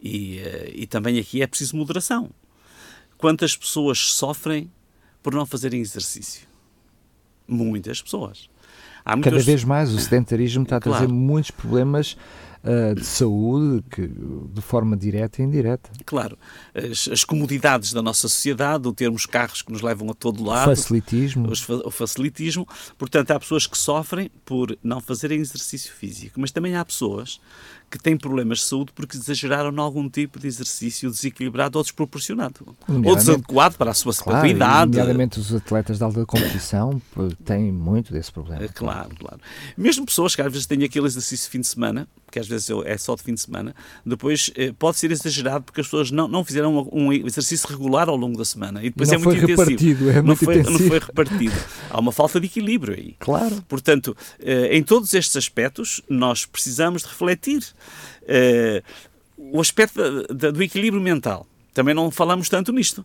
E, 0.00 0.38
eh, 0.38 0.72
e 0.74 0.86
também 0.86 1.18
aqui 1.18 1.42
é 1.42 1.46
preciso 1.46 1.76
moderação. 1.76 2.30
Quantas 3.16 3.56
pessoas 3.56 3.98
sofrem 3.98 4.70
por 5.22 5.34
não 5.34 5.44
fazerem 5.44 5.80
exercício? 5.80 6.46
Muitas 7.46 8.00
pessoas. 8.00 8.48
Cada 9.22 9.38
vez 9.38 9.64
mais 9.64 9.92
o 9.92 9.98
sedentarismo 9.98 10.64
está 10.64 10.76
a 10.76 10.80
trazer 10.80 11.06
claro. 11.06 11.14
muitos 11.14 11.50
problemas 11.50 12.16
uh, 12.62 12.94
de 12.94 13.04
saúde 13.04 13.82
que, 13.90 14.06
de 14.06 14.60
forma 14.60 14.96
direta 14.96 15.40
e 15.40 15.44
indireta. 15.46 15.90
Claro. 16.04 16.38
As, 16.74 17.08
as, 17.08 17.24
comodidades 17.24 17.92
da 17.92 18.02
nossa 18.02 18.28
sociedade, 18.28 18.86
o 18.86 18.92
termos 18.92 19.24
carros 19.24 19.62
que 19.62 19.72
nos 19.72 19.80
levam 19.80 20.10
a 20.10 20.14
todo 20.14 20.44
lado. 20.44 20.66
Facilitismo. 20.66 21.50
O 21.84 21.90
facilitismo. 21.90 22.68
Portanto, 22.98 23.30
há 23.30 23.40
pessoas 23.40 23.66
que 23.66 23.78
sofrem 23.78 24.30
por 24.44 24.76
não 24.82 25.00
fazerem 25.00 25.40
exercício 25.40 25.92
físico, 25.92 26.38
mas 26.38 26.50
também 26.50 26.76
há 26.76 26.84
pessoas 26.84 27.40
que 27.90 27.98
têm 27.98 28.16
problemas 28.16 28.58
de 28.58 28.64
saúde 28.64 28.92
porque 28.94 29.16
exageraram 29.16 29.72
em 29.72 29.78
algum 29.78 30.08
tipo 30.08 30.38
de 30.38 30.46
exercício 30.46 31.10
desequilibrado 31.10 31.78
ou 31.78 31.82
desproporcionado. 31.82 32.76
Ou 32.88 33.16
desadequado 33.16 33.76
para 33.76 33.90
a 33.90 33.94
sua 33.94 34.14
claro, 34.14 34.46
idade. 34.46 34.90
Nomeadamente 34.92 35.40
os 35.40 35.54
atletas 35.54 35.98
de 35.98 36.04
alta 36.04 36.24
competição 36.26 37.00
têm 37.44 37.72
muito 37.72 38.12
desse 38.12 38.30
problema. 38.30 38.64
é? 38.64 38.68
Claro, 38.68 39.10
claro. 39.18 39.40
Mesmo 39.76 40.04
pessoas 40.04 40.34
que 40.34 40.42
às 40.42 40.52
vezes 40.52 40.66
têm 40.66 40.84
aquele 40.84 41.06
exercício 41.06 41.46
de 41.46 41.50
fim 41.50 41.60
de 41.60 41.66
semana, 41.66 42.06
que 42.30 42.38
às 42.38 42.46
vezes 42.46 42.68
é 42.84 42.98
só 42.98 43.14
de 43.14 43.22
fim 43.22 43.34
de 43.34 43.40
semana, 43.40 43.74
depois 44.04 44.50
eh, 44.54 44.72
pode 44.78 44.98
ser 44.98 45.10
exagerado 45.10 45.64
porque 45.64 45.80
as 45.80 45.86
pessoas 45.86 46.10
não, 46.10 46.28
não 46.28 46.44
fizeram 46.44 46.88
um 46.92 47.12
exercício 47.12 47.68
regular 47.68 48.08
ao 48.08 48.16
longo 48.16 48.36
da 48.36 48.44
semana 48.44 48.80
e 48.80 48.90
depois 48.90 49.08
não 49.08 49.16
é 49.16 49.18
muito 49.18 49.40
foi 49.40 49.52
intensivo. 49.52 49.70
Repartido, 49.70 50.10
é 50.10 50.14
não, 50.16 50.24
muito 50.24 50.44
foi, 50.44 50.58
intensivo. 50.58 50.82
não 50.82 50.88
foi 50.88 50.98
repartido. 50.98 51.54
Há 51.90 51.98
uma 51.98 52.12
falta 52.12 52.38
de 52.38 52.46
equilíbrio 52.46 52.94
aí. 52.94 53.16
Claro. 53.18 53.62
Portanto, 53.68 54.16
eh, 54.40 54.76
em 54.76 54.82
todos 54.82 55.14
estes 55.14 55.36
aspectos, 55.36 56.02
nós 56.08 56.44
precisamos 56.44 57.02
de 57.02 57.08
refletir. 57.08 57.64
Eh, 58.26 58.82
o 59.36 59.60
aspecto 59.60 60.00
do 60.32 60.62
equilíbrio 60.62 61.02
mental. 61.02 61.46
Também 61.72 61.94
não 61.94 62.10
falamos 62.10 62.48
tanto 62.48 62.72
nisto. 62.72 63.04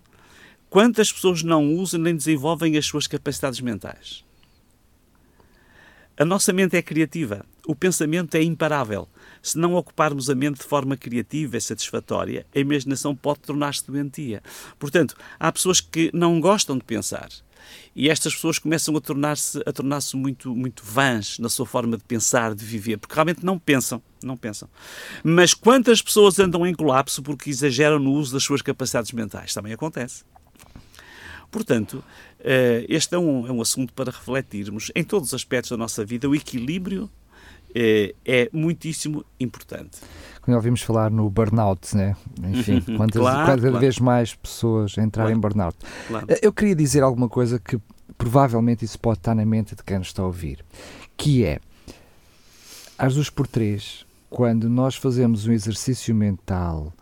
Quantas 0.69 1.11
pessoas 1.11 1.43
não 1.43 1.75
usam 1.75 1.99
nem 1.99 2.15
desenvolvem 2.15 2.75
as 2.77 2.85
suas 2.85 3.05
capacidades 3.05 3.59
mentais? 3.59 4.23
A 6.17 6.25
nossa 6.25 6.51
mente 6.51 6.75
é 6.75 6.81
criativa. 6.81 7.45
O 7.67 7.75
pensamento 7.75 8.35
é 8.35 8.43
imparável. 8.43 9.07
Se 9.41 9.57
não 9.57 9.73
ocuparmos 9.73 10.29
a 10.29 10.35
mente 10.35 10.59
de 10.59 10.65
forma 10.65 10.97
criativa 10.97 11.57
e 11.57 11.61
satisfatória, 11.61 12.45
a 12.53 12.59
imaginação 12.59 13.15
pode 13.15 13.39
tornar-se 13.39 13.85
doentia. 13.85 14.41
Portanto, 14.77 15.15
há 15.39 15.51
pessoas 15.51 15.79
que 15.79 16.11
não 16.13 16.39
gostam 16.39 16.77
de 16.77 16.83
pensar. 16.83 17.29
E 17.95 18.09
estas 18.09 18.33
pessoas 18.33 18.57
começam 18.59 18.95
a 18.95 19.01
tornar-se 19.01 19.61
a 19.65 19.71
tornar-se 19.71 20.15
muito 20.15 20.55
muito 20.55 20.83
vãs 20.83 21.37
na 21.39 21.49
sua 21.49 21.65
forma 21.65 21.97
de 21.97 22.03
pensar, 22.03 22.55
de 22.55 22.65
viver, 22.65 22.97
porque 22.97 23.13
realmente 23.13 23.45
não 23.45 23.59
pensam, 23.59 24.01
não 24.23 24.35
pensam. 24.35 24.69
Mas 25.23 25.53
quantas 25.53 26.01
pessoas 26.01 26.39
andam 26.39 26.65
em 26.65 26.73
colapso 26.73 27.21
porque 27.21 27.49
exageram 27.49 27.99
no 27.99 28.11
uso 28.13 28.33
das 28.33 28.43
suas 28.43 28.61
capacidades 28.61 29.11
mentais? 29.11 29.53
Também 29.53 29.73
acontece. 29.73 30.23
Portanto, 31.51 32.03
eh, 32.39 32.85
este 32.89 33.13
é 33.13 33.17
um, 33.17 33.47
é 33.47 33.51
um 33.51 33.61
assunto 33.61 33.93
para 33.93 34.09
refletirmos 34.09 34.91
em 34.95 35.03
todos 35.03 35.29
os 35.29 35.33
aspectos 35.35 35.69
da 35.69 35.77
nossa 35.77 36.03
vida. 36.03 36.27
O 36.27 36.33
equilíbrio 36.33 37.09
é, 37.73 38.13
é 38.25 38.49
muitíssimo 38.53 39.25
importante. 39.39 39.99
Quando 40.41 40.55
ouvimos 40.55 40.81
falar 40.81 41.09
no 41.09 41.29
burnout, 41.29 41.95
né? 41.95 42.15
enfim, 42.43 42.81
quantas, 42.97 43.21
claro, 43.21 43.45
cada 43.45 43.61
claro. 43.61 43.79
vez 43.79 43.99
mais 43.99 44.35
pessoas 44.35 44.97
entrarem 44.97 45.11
Claro. 45.11 45.37
em 45.37 45.39
burnout. 45.39 45.77
Claro. 46.07 46.27
Eu 46.41 46.51
queria 46.51 46.75
dizer 46.75 47.01
alguma 47.01 47.29
coisa 47.29 47.59
que 47.59 47.79
provavelmente 48.17 48.83
isso 48.83 48.99
pode 48.99 49.19
estar 49.19 49.33
na 49.33 49.45
mente 49.45 49.75
de 49.75 49.83
quem 49.83 49.97
nos 49.97 50.07
está 50.07 50.21
a 50.21 50.25
ouvir, 50.25 50.63
que 51.15 51.45
é, 51.45 51.59
às 52.97 53.15
duas 53.15 53.29
por 53.29 53.47
três, 53.47 54.05
quando 54.29 54.69
nós 54.69 54.95
fazemos 54.95 55.45
um 55.47 55.51
exercício 55.51 56.13
mental 56.13 56.93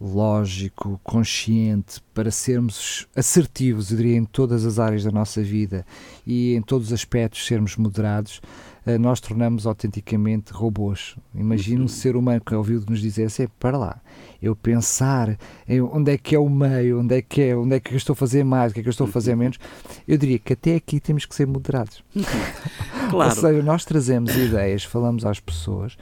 lógico, 0.00 1.00
consciente, 1.02 2.00
para 2.14 2.30
sermos 2.30 3.08
assertivos, 3.16 3.90
eu 3.90 3.96
diria, 3.96 4.16
em 4.16 4.24
todas 4.24 4.64
as 4.64 4.78
áreas 4.78 5.02
da 5.02 5.10
nossa 5.10 5.42
vida 5.42 5.84
e 6.26 6.54
em 6.54 6.62
todos 6.62 6.88
os 6.88 6.92
aspectos 6.92 7.44
sermos 7.44 7.76
moderados, 7.76 8.40
eh, 8.40 8.77
nós 8.96 9.20
tornamos 9.20 9.66
autenticamente 9.66 10.52
robôs. 10.52 11.16
Imagina 11.34 11.84
um 11.84 11.88
ser 11.88 12.16
humano 12.16 12.40
que 12.40 12.54
ouviu 12.54 12.82
nos 12.88 13.00
dizer 13.00 13.24
assim, 13.24 13.48
para 13.58 13.76
lá, 13.76 14.00
eu 14.40 14.54
pensar 14.56 15.36
em 15.68 15.80
onde 15.82 16.12
é 16.12 16.16
que 16.16 16.34
é 16.34 16.38
o 16.38 16.48
meio, 16.48 17.00
onde 17.00 17.16
é 17.16 17.20
que 17.20 17.42
é, 17.42 17.56
onde 17.56 17.74
é 17.74 17.80
que 17.80 17.92
eu 17.92 17.96
estou 17.96 18.12
a 18.12 18.16
fazer 18.16 18.44
mais, 18.44 18.70
o 18.70 18.74
que 18.74 18.80
é 18.80 18.82
que 18.82 18.88
eu 18.88 18.92
estou 18.92 19.06
a 19.06 19.10
fazer 19.10 19.34
menos, 19.34 19.58
eu 20.06 20.16
diria 20.16 20.38
que 20.38 20.52
até 20.52 20.76
aqui 20.76 21.00
temos 21.00 21.26
que 21.26 21.34
ser 21.34 21.46
moderados. 21.46 22.02
Claro. 23.10 23.30
Ou 23.30 23.36
seja, 23.40 23.62
nós 23.62 23.86
trazemos 23.86 24.36
ideias, 24.36 24.84
falamos 24.84 25.24
às 25.24 25.40
pessoas, 25.40 25.96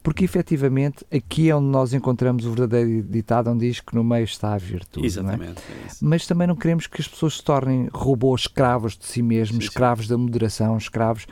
porque 0.00 0.24
efetivamente 0.24 1.04
aqui 1.12 1.50
é 1.50 1.56
onde 1.56 1.66
nós 1.66 1.92
encontramos 1.92 2.46
o 2.46 2.50
verdadeiro 2.52 3.02
ditado 3.02 3.50
onde 3.50 3.66
diz 3.68 3.80
que 3.80 3.92
no 3.96 4.04
meio 4.04 4.22
está 4.22 4.54
a 4.54 4.56
virtude. 4.56 5.04
é? 5.04 5.08
Exatamente. 5.08 5.60
é 5.68 5.86
isso. 5.88 6.04
Mas 6.04 6.24
também 6.24 6.46
não 6.46 6.54
queremos 6.54 6.86
que 6.86 7.00
as 7.00 7.08
pessoas 7.08 7.38
se 7.38 7.42
tornem 7.42 7.88
robôs 7.92 8.42
escravos 8.42 8.96
de 8.96 9.04
si 9.06 9.22
mesmos, 9.22 9.56
Sim, 9.56 9.60
sim. 9.62 9.66
escravos 9.66 10.06
da 10.06 10.16
moderação, 10.16 10.76
escravos. 10.78 11.26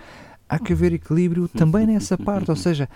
Há 0.54 0.58
que 0.60 0.72
haver 0.72 0.92
equilíbrio 0.92 1.48
também 1.48 1.84
nessa 1.84 2.16
parte, 2.16 2.48
ou 2.48 2.56
seja, 2.56 2.88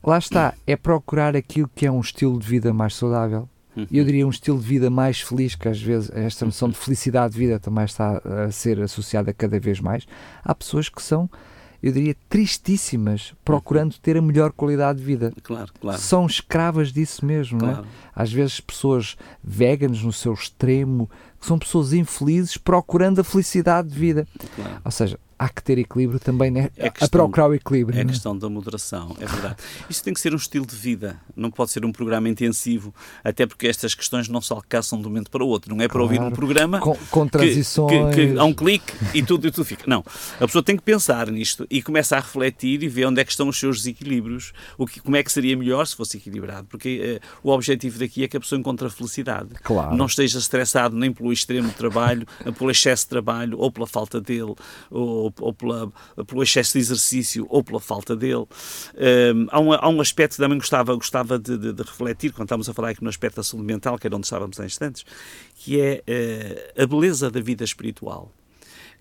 lá 0.00 0.16
está, 0.16 0.54
é 0.64 0.76
procurar 0.76 1.34
aquilo 1.34 1.68
que 1.74 1.84
é 1.84 1.90
um 1.90 2.00
estilo 2.00 2.38
de 2.38 2.46
vida 2.46 2.72
mais 2.72 2.94
saudável. 2.94 3.48
Eu 3.90 4.04
diria 4.04 4.24
um 4.24 4.30
estilo 4.30 4.60
de 4.60 4.64
vida 4.64 4.88
mais 4.88 5.20
feliz, 5.20 5.56
que 5.56 5.68
às 5.68 5.82
vezes 5.82 6.08
esta 6.14 6.44
noção 6.44 6.68
de 6.68 6.76
felicidade 6.76 7.32
de 7.32 7.40
vida 7.40 7.58
também 7.58 7.84
está 7.84 8.22
a 8.46 8.52
ser 8.52 8.80
associada 8.80 9.32
cada 9.32 9.58
vez 9.58 9.80
mais. 9.80 10.06
Há 10.44 10.54
pessoas 10.54 10.88
que 10.88 11.02
são, 11.02 11.28
eu 11.82 11.90
diria, 11.90 12.14
tristíssimas, 12.28 13.34
procurando 13.44 13.98
ter 13.98 14.16
a 14.16 14.22
melhor 14.22 14.52
qualidade 14.52 15.00
de 15.00 15.04
vida. 15.04 15.32
Claro, 15.42 15.72
claro. 15.80 15.98
São 15.98 16.24
escravas 16.26 16.92
disso 16.92 17.26
mesmo, 17.26 17.58
não 17.58 17.70
é? 17.70 17.72
claro. 17.72 17.88
às 18.14 18.32
vezes 18.32 18.60
pessoas 18.60 19.16
veganas 19.42 20.00
no 20.00 20.12
seu 20.12 20.32
extremo, 20.32 21.10
são 21.46 21.58
pessoas 21.58 21.92
infelizes 21.92 22.56
procurando 22.56 23.20
a 23.20 23.24
felicidade 23.24 23.88
de 23.88 23.98
vida. 23.98 24.26
claro. 24.56 24.80
Ou 24.84 24.90
seja, 24.90 25.18
há 25.36 25.48
que 25.48 25.62
ter 25.62 25.78
equilíbrio 25.78 26.20
também, 26.20 26.48
né? 26.50 26.70
É 26.76 26.86
a 26.86 26.90
questão- 26.90 27.08
procurar 27.08 27.48
o 27.48 27.54
equilíbrio. 27.54 27.98
É 27.98 28.02
a 28.02 28.04
né? 28.04 28.12
questão 28.12 28.38
da 28.38 28.48
moderação, 28.48 29.16
é 29.20 29.26
verdade. 29.26 29.56
Isso 29.90 30.02
tem 30.02 30.14
que 30.14 30.20
ser 30.20 30.32
um 30.32 30.36
estilo 30.36 30.64
de 30.64 30.76
vida, 30.76 31.18
não 31.36 31.50
pode 31.50 31.72
ser 31.72 31.84
um 31.84 31.90
programa 31.92 32.28
intensivo, 32.28 32.94
até 33.22 33.44
porque 33.44 33.66
estas 33.66 33.94
questões 33.94 34.28
não 34.28 34.40
se 34.40 34.52
alcançam 34.52 34.98
de 35.00 35.06
um 35.06 35.10
momento 35.10 35.30
para 35.30 35.42
o 35.44 35.48
outro. 35.48 35.74
Não 35.74 35.82
é 35.84 35.88
para 35.88 36.00
ouvir 36.00 36.14
um 36.16 36.30
Claro. 36.30 36.36
programa 36.36 36.78
Com, 36.78 36.94
com 37.10 37.24
que, 37.24 37.32
transições. 37.32 38.14
que, 38.14 38.28
que 38.32 38.38
há 38.38 38.44
um 38.44 38.54
clique 38.54 38.92
e 39.12 39.22
tudo, 39.22 39.46
e 39.48 39.50
tudo 39.50 39.64
fica. 39.64 39.84
Não. 39.88 40.04
A 40.40 40.46
pessoa 40.46 40.62
tem 40.62 40.76
que 40.76 40.82
pensar 40.82 41.28
nisto 41.30 41.66
e 41.68 41.82
começa 41.82 42.16
a 42.16 42.20
refletir 42.20 42.82
e 42.82 42.88
ver 42.88 43.06
onde 43.06 43.20
é 43.20 43.24
que 43.24 43.30
estão 43.32 43.48
os 43.48 43.58
seus 43.58 43.78
desequilíbrios, 43.78 44.52
o 44.78 44.86
que, 44.86 45.00
como 45.00 45.16
é 45.16 45.22
que 45.22 45.32
seria 45.32 45.56
melhor 45.56 45.84
se 45.86 45.96
fosse 45.96 46.16
equilibrado. 46.16 46.68
Porque 46.70 47.18
eh, 47.20 47.26
o 47.42 47.50
objetivo 47.50 47.98
daqui 47.98 48.22
é 48.22 48.28
que 48.28 48.36
a 48.36 48.40
pessoa 48.40 48.58
encontre 48.58 48.86
a 48.86 48.90
felicidade. 48.90 49.48
Claro. 49.64 49.96
Não 49.96 50.06
esteja 50.06 50.38
estressado 50.38 50.96
nem 50.96 51.12
pelo 51.12 51.32
extremo 51.34 51.70
trabalho, 51.72 52.26
pelo 52.58 52.70
excesso 52.70 53.04
de 53.04 53.10
trabalho, 53.10 53.58
ou 53.58 53.70
pela 53.70 53.86
falta 53.86 54.20
dele, 54.20 54.54
ou, 54.90 55.32
ou 55.40 55.52
pela, 55.52 55.92
pelo 56.26 56.42
excesso 56.42 56.72
de 56.74 56.78
exercício, 56.78 57.46
ou 57.50 57.62
pela 57.62 57.80
falta 57.80 58.16
dele. 58.16 58.46
Hum, 59.34 59.46
há, 59.50 59.60
um, 59.60 59.72
há 59.72 59.88
um 59.88 60.00
aspecto 60.00 60.36
que 60.36 60.42
também 60.42 60.56
gostava, 60.58 60.94
gostava 60.94 61.38
de, 61.38 61.58
de- 61.58 61.72
de 61.72 61.82
refletir, 61.82 62.32
quando 62.32 62.46
estávamos 62.46 62.68
a 62.68 62.74
falar 62.74 62.90
aqui 62.90 63.02
no 63.02 63.10
aspecto 63.10 63.36
da 63.36 63.42
saúde 63.42 63.66
mental, 63.66 63.98
que 63.98 64.06
era 64.06 64.16
onde 64.16 64.26
estávamos 64.26 64.58
há 64.58 64.64
instantes, 64.64 65.04
que 65.56 65.80
é 65.80 66.02
eh, 66.06 66.72
a 66.78 66.86
beleza 66.86 67.30
da 67.30 67.40
vida 67.40 67.64
espiritual, 67.64 68.32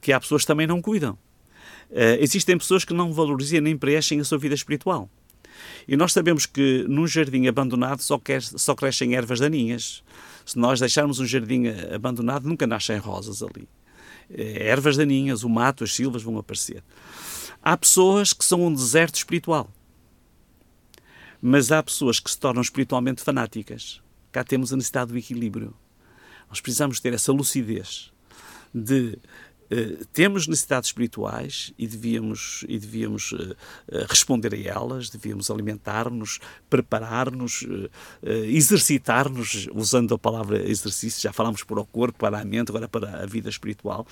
que 0.01 0.11
há 0.11 0.19
pessoas 0.19 0.41
que 0.43 0.47
também 0.47 0.67
não 0.67 0.81
cuidam. 0.81 1.17
Eh, 1.91 2.17
existem 2.21 2.57
pessoas 2.57 2.83
que 2.83 2.93
não 2.93 3.13
valorizam 3.13 3.61
nem 3.61 3.77
preenchem 3.77 4.19
a 4.19 4.23
sua 4.23 4.37
vida 4.37 4.55
espiritual. 4.55 5.09
E 5.88 5.95
nós 5.98 6.13
sabemos 6.13 6.45
que 6.45 6.86
num 6.88 7.05
jardim 7.07 7.48
abandonado 7.48 8.01
só, 8.01 8.17
quer- 8.17 8.41
só 8.41 8.74
crescem 8.75 9.15
ervas 9.15 9.39
daninhas. 9.39 10.03
Se 10.45 10.57
nós 10.57 10.79
deixarmos 10.79 11.19
um 11.19 11.25
jardim 11.25 11.67
abandonado, 11.93 12.48
nunca 12.48 12.65
nascem 12.67 12.98
rosas 12.98 13.41
ali. 13.43 13.67
Eh, 14.29 14.67
Ervas 14.69 14.98
daninhas, 14.98 15.43
o 15.43 15.50
mato, 15.50 15.83
as 15.83 15.93
silvas 15.93 16.24
vão 16.24 16.38
aparecer. 16.38 16.83
Há 17.62 17.77
pessoas 17.77 18.33
que 18.33 18.43
são 18.43 18.62
um 18.65 18.74
deserto 18.74 19.15
espiritual. 19.15 19.69
Mas 21.41 21.72
há 21.72 21.83
pessoas 21.83 22.19
que 22.19 22.31
se 22.31 22.39
tornam 22.39 22.62
espiritualmente 22.62 23.22
fanáticas. 23.22 24.01
Cá 24.31 24.43
temos 24.43 24.72
a 24.72 24.75
necessidade 24.77 25.12
do 25.12 25.17
equilíbrio. 25.17 25.74
Nós 26.50 26.62
precisamos 26.62 27.00
ter 27.00 27.13
essa 27.13 27.31
lucidez 27.31 28.12
de 28.74 29.17
eh, 29.70 30.00
temos 30.12 30.48
necessidades 30.48 30.89
espirituais 30.89 31.74
e 31.77 31.88
devíamos, 31.88 32.65
e 32.67 32.77
devíamos 32.77 33.34
eh, 33.34 33.55
eh, 33.91 34.05
responder 34.08 34.53
a 34.53 34.58
elas, 34.58 35.10
devíamos 35.10 35.50
alimentar-nos, 35.50 36.39
preparar-nos, 36.70 37.65
exercitar-nos, 38.24 39.67
usando 39.74 40.13
a 40.13 40.20
palavra 40.20 40.58
exercício, 40.70 41.22
já 41.22 41.34
falámos 41.34 41.63
para 41.63 41.79
o 41.79 41.86
corpo, 41.86 42.20
para 42.20 42.39
a 42.39 42.46
mente, 42.46 42.70
agora 42.70 42.88
para 42.88 43.24
a 43.24 43.25
vida 43.25 43.50
espiritual. 43.50 44.05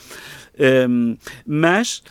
Ehm, 0.57 1.17
mas 1.45 2.03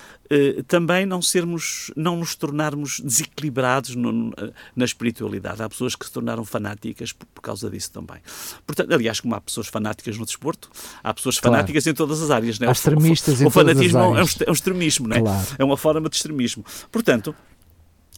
também 0.68 1.04
não 1.06 1.20
sermos, 1.20 1.90
não 1.96 2.16
nos 2.16 2.34
tornarmos 2.37 3.00
desequilibrados 3.00 3.96
no- 3.96 4.32
na 4.76 4.84
espiritualidade. 4.84 5.60
Há 5.62 5.68
pessoas 5.68 5.96
que 5.96 6.04
se 6.06 6.12
tornaram 6.12 6.44
fanáticas 6.44 7.12
por, 7.12 7.26
por 7.26 7.40
causa 7.40 7.68
disso 7.68 7.90
também. 7.90 8.18
Portanto, 8.66 8.92
aliás, 8.92 9.18
como 9.20 9.34
há 9.34 9.40
pessoas 9.40 9.66
fanáticas 9.66 10.16
no 10.16 10.25
desporto, 10.25 10.70
há 11.02 11.12
pessoas 11.12 11.38
Claro. 11.40 11.56
fanáticas 11.56 11.87
em 11.87 11.94
todas 11.94 12.22
as 12.22 12.30
áreas. 12.30 12.58
Né? 12.60 12.66
Há 12.66 12.70
O- 12.70 12.72
extremistas 12.72 13.40
o, 13.40 13.42
em 13.42 13.46
o 13.46 13.50
todas 13.50 13.68
as 13.70 13.75
fanatismo 13.75 13.99
é 13.99 14.02
um- 14.08 14.16
é 14.16 14.50
um, 14.50 14.52
extremismo, 14.52 15.08
não 15.08 15.16
é? 15.16 15.20
Claro. 15.20 15.46
É 15.58 15.64
uma 15.64 15.76
forma 15.76 16.08
de 16.08 16.14
extremismo. 16.16 16.64
Portanto, 16.92 17.34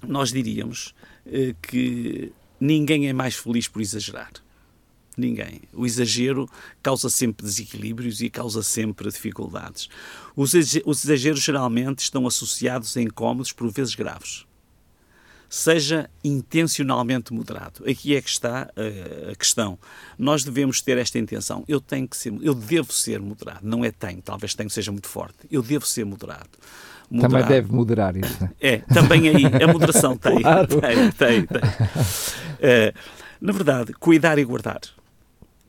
nós 0.07 0.31
diríamos 0.33 0.95
eh, 1.27 1.55
que 1.63 2.33
ninguém 2.61 3.09
é 3.09 3.13
mais 3.13 3.35
feliz 3.37 3.69
por 3.69 3.81
exagerar. 3.81 4.31
Ninguém. 5.17 5.61
O 5.75 5.85
exagero 5.85 6.49
causa 6.83 7.11
sempre 7.11 7.45
desequilíbrios 7.45 8.21
e 8.23 8.31
causa 8.31 8.63
sempre 8.63 9.11
dificuldades. 9.11 9.89
Os 10.35 10.55
exa- 10.55 10.81
os 10.87 11.05
exageros 11.05 11.41
geralmente 11.43 11.99
estão 12.01 12.27
associados 12.27 12.97
a 12.97 13.03
incómodos, 13.03 13.53
por 13.53 13.71
vezes 13.71 13.95
graves. 13.95 14.47
Seja 15.51 16.09
intencionalmente 16.25 17.31
moderado. 17.31 17.85
Aqui 17.87 18.17
é 18.17 18.23
que 18.23 18.29
está 18.31 18.71
eh, 18.75 19.29
a 19.33 19.37
questão. 19.37 19.79
Nós 20.19 20.43
devemos 20.45 20.81
ter 20.81 20.97
esta 20.97 21.19
intenção. 21.19 21.63
Eu 21.69 21.79
tenho 21.79 22.09
que 22.09 22.17
ser, 22.17 22.33
eu 22.41 22.55
devo 22.55 22.91
ser 22.91 23.21
moderado. 23.21 23.61
Não 23.63 23.85
é 23.85 23.91
tenho, 23.91 24.23
talvez 24.23 24.55
tenho 24.55 24.71
seja 24.71 24.91
muito 24.91 25.09
forte. 25.09 25.37
Eu 25.51 25.63
devo 25.63 25.85
ser 25.87 26.07
moderado. 26.07 26.49
Também 27.11 27.21
Moderado. 27.23 27.49
deve 27.53 27.71
moderar 27.71 28.17
isso. 28.17 28.43
né? 28.43 28.51
É, 28.59 28.79
também 28.79 29.29
aí, 29.29 29.45
a 29.63 29.71
moderação 29.71 30.17
tem. 30.17 30.41
Claro. 30.41 30.67
Tem, 30.81 31.11
tem, 31.13 31.47
tem. 31.47 31.61
Eh, 32.59 32.95
na 33.39 33.53
verdade, 33.53 33.93
cuidar 33.93 34.39
e 34.39 34.45
guardar 34.45 34.81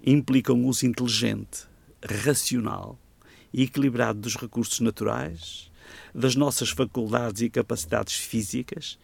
implica 0.04 0.54
um 0.54 0.66
uso 0.68 0.86
inteligente, 0.86 1.66
racional 2.04 3.00
e 3.54 3.64
equilibrado 3.64 4.20
dos 4.20 4.36
recursos 4.36 4.80
naturais, 4.82 5.72
das 6.14 6.36
nossas 6.36 6.70
faculdades 6.70 7.42
e 7.42 7.50
capacidades 7.50 8.16
físicas, 8.16 9.00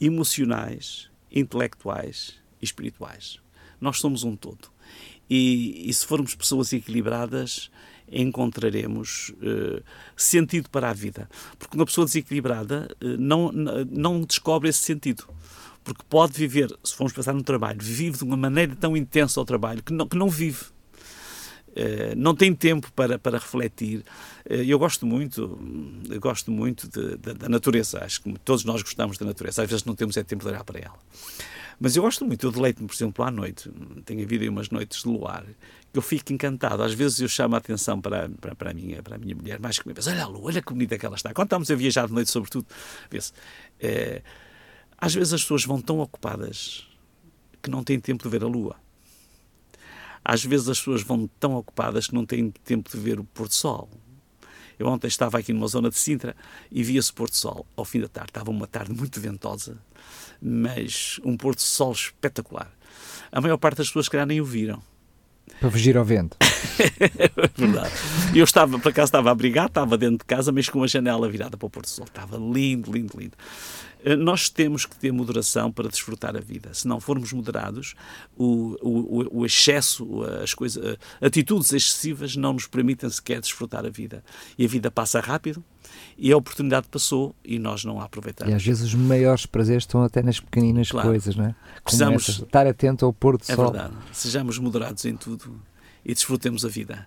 emocionais, 0.00 1.08
intelectuais 1.30 2.34
e 2.60 2.64
espirituais. 2.64 3.38
Nós 3.80 3.98
somos 3.98 4.24
um 4.24 4.34
todo. 4.34 4.68
E, 5.28 5.88
e 5.88 5.94
se 5.94 6.04
formos 6.04 6.34
pessoas 6.34 6.72
equilibradas, 6.72 7.70
encontraremos 8.10 9.32
uh, 9.36 9.82
sentido 10.16 10.68
para 10.68 10.90
a 10.90 10.92
vida. 10.92 11.30
Porque 11.58 11.76
uma 11.76 11.86
pessoa 11.86 12.04
desequilibrada 12.04 12.88
uh, 13.00 13.06
não, 13.18 13.52
não 13.52 14.22
descobre 14.22 14.68
esse 14.68 14.80
sentido. 14.80 15.24
Porque 15.92 16.04
pode 16.08 16.32
viver, 16.34 16.70
se 16.84 16.94
formos 16.94 17.12
pensar 17.12 17.32
no 17.32 17.42
trabalho, 17.42 17.78
vive 17.80 18.18
de 18.18 18.22
uma 18.22 18.36
maneira 18.36 18.76
tão 18.76 18.96
intensa 18.96 19.40
ao 19.40 19.44
trabalho 19.44 19.82
que 19.82 19.92
não, 19.92 20.06
que 20.06 20.16
não 20.16 20.28
vive. 20.28 20.66
Uh, 21.70 22.14
não 22.16 22.32
tem 22.32 22.54
tempo 22.54 22.92
para, 22.92 23.18
para 23.18 23.38
refletir. 23.38 24.04
eu 24.48 24.78
gosto 24.78 25.04
muito, 25.04 25.58
eu 26.08 26.20
gosto 26.20 26.50
muito 26.50 26.88
de, 26.88 27.16
de, 27.16 27.34
da 27.34 27.48
natureza. 27.48 28.04
Acho 28.04 28.22
que 28.22 28.38
todos 28.44 28.64
nós 28.64 28.82
gostamos 28.82 29.18
da 29.18 29.26
natureza. 29.26 29.64
Às 29.64 29.68
vezes 29.68 29.84
não 29.84 29.96
temos 29.96 30.16
é 30.16 30.22
tempo 30.22 30.44
de 30.44 30.48
olhar 30.48 30.62
para 30.62 30.78
ela. 30.78 30.98
Mas 31.80 31.96
eu 31.96 32.02
gosto 32.04 32.24
muito, 32.24 32.46
eu 32.46 32.52
deleito-me, 32.52 32.86
por 32.86 32.94
exemplo, 32.94 33.24
à 33.24 33.30
noite. 33.32 33.68
Tenho 34.04 34.22
havido 34.22 34.44
aí 34.44 34.48
umas 34.48 34.68
noites 34.68 35.02
de 35.02 35.08
luar 35.08 35.44
que 35.92 35.98
eu 35.98 36.02
fico 36.02 36.32
encantado. 36.32 36.84
Às 36.84 36.92
vezes 36.92 37.20
eu 37.20 37.28
chamo 37.28 37.56
a 37.56 37.58
atenção 37.58 38.00
para, 38.00 38.28
para, 38.40 38.54
para, 38.54 38.70
a, 38.70 38.74
minha, 38.74 39.02
para 39.02 39.16
a 39.16 39.18
minha 39.18 39.34
mulher, 39.34 39.58
mais 39.58 39.78
que 39.78 39.88
me 39.88 39.94
olha 40.06 40.22
a 40.22 40.26
lua, 40.28 40.46
olha 40.46 40.62
que 40.62 40.72
bonita 40.72 40.96
que 40.96 41.04
ela 41.04 41.16
está. 41.16 41.34
Quando 41.34 41.46
estamos 41.46 41.70
a 41.70 41.74
viajar 41.74 42.06
de 42.06 42.12
noite, 42.12 42.30
sobretudo, 42.30 42.66
vê-se. 43.10 43.32
É, 43.80 44.22
às 45.00 45.14
vezes 45.14 45.32
as 45.32 45.42
pessoas 45.42 45.64
vão 45.64 45.80
tão 45.80 46.00
ocupadas 46.00 46.86
que 47.62 47.70
não 47.70 47.82
têm 47.82 47.98
tempo 47.98 48.22
de 48.22 48.28
ver 48.28 48.42
a 48.42 48.46
lua. 48.46 48.76
Às 50.24 50.44
vezes 50.44 50.68
as 50.68 50.78
pessoas 50.78 51.02
vão 51.02 51.28
tão 51.38 51.54
ocupadas 51.54 52.06
que 52.08 52.14
não 52.14 52.26
têm 52.26 52.50
tempo 52.50 52.90
de 52.90 52.98
ver 52.98 53.18
o 53.18 53.24
pôr 53.24 53.48
do 53.48 53.54
sol. 53.54 53.88
Eu 54.78 54.86
ontem 54.86 55.08
estava 55.08 55.38
aqui 55.38 55.52
numa 55.52 55.66
zona 55.66 55.90
de 55.90 55.98
Sintra 55.98 56.34
e 56.70 56.82
via-se 56.82 57.12
pôr 57.12 57.28
do 57.28 57.36
sol 57.36 57.66
ao 57.76 57.84
fim 57.84 58.00
da 58.00 58.08
tarde. 58.08 58.30
Estava 58.30 58.50
uma 58.50 58.66
tarde 58.66 58.92
muito 58.92 59.20
ventosa 59.20 59.78
mas 60.40 61.20
um 61.24 61.36
pôr 61.36 61.54
do 61.54 61.60
sol 61.60 61.92
espetacular. 61.92 62.70
A 63.30 63.40
maior 63.40 63.58
parte 63.58 63.78
das 63.78 63.88
pessoas, 63.88 64.06
se 64.06 64.10
calhar, 64.10 64.26
nem 64.26 64.40
o 64.40 64.44
viram. 64.44 64.82
Para 65.60 65.70
fugir 65.70 65.96
ao 65.96 66.04
vento. 66.04 66.36
é 66.40 67.28
verdade. 67.56 67.92
Eu 68.34 68.44
estava, 68.44 68.78
por 68.78 68.88
acaso, 68.88 69.08
estava 69.08 69.30
abrigado, 69.30 69.68
estava 69.68 69.98
dentro 69.98 70.18
de 70.18 70.24
casa, 70.24 70.50
mas 70.50 70.68
com 70.68 70.82
a 70.82 70.86
janela 70.86 71.28
virada 71.28 71.56
para 71.56 71.66
o 71.66 71.70
pôr 71.70 71.82
do 71.82 71.88
sol. 71.88 72.06
Estava 72.06 72.36
lindo, 72.38 72.90
lindo, 72.90 73.18
lindo. 73.18 73.36
Eh, 74.04 74.16
nós 74.16 74.48
temos 74.48 74.86
que 74.86 74.96
ter 74.96 75.12
moderação 75.12 75.70
para 75.70 75.88
desfrutar 75.88 76.36
a 76.36 76.40
vida. 76.40 76.72
Se 76.74 76.86
não 76.86 77.00
formos 77.00 77.32
moderados, 77.32 77.94
o, 78.36 78.76
o, 78.80 79.40
o 79.40 79.46
excesso, 79.46 80.22
as 80.42 80.54
coisas, 80.54 80.82
eh, 80.84 81.26
atitudes 81.26 81.72
excessivas 81.72 82.36
não 82.36 82.52
nos 82.52 82.66
permitem 82.66 83.08
sequer 83.10 83.40
desfrutar 83.40 83.84
a 83.84 83.90
vida. 83.90 84.24
E 84.58 84.64
a 84.64 84.68
vida 84.68 84.90
passa 84.90 85.20
rápido 85.20 85.62
e 86.16 86.32
a 86.32 86.36
oportunidade 86.36 86.86
passou 86.90 87.34
e 87.44 87.58
nós 87.58 87.84
não 87.84 88.00
a 88.00 88.04
aproveitamos. 88.04 88.52
E 88.52 88.56
às 88.56 88.64
vezes 88.64 88.82
os 88.82 88.94
maiores 88.94 89.46
prazeres 89.46 89.84
estão 89.84 90.02
até 90.02 90.22
nas 90.22 90.40
pequeninas 90.40 90.90
claro. 90.90 91.08
coisas, 91.08 91.36
não 91.36 91.46
é? 91.46 91.48
Como 91.48 91.82
Precisamos 91.84 92.28
estar 92.28 92.66
atento 92.66 93.04
ao 93.04 93.12
pôr 93.12 93.36
do 93.36 93.44
é 93.48 93.54
sol. 93.54 93.68
É 93.68 93.70
verdade. 93.70 93.94
Sejamos 94.12 94.58
moderados 94.58 95.04
em 95.04 95.16
tudo 95.16 95.60
e 96.04 96.14
desfrutemos 96.14 96.64
a 96.64 96.68
vida. 96.68 97.06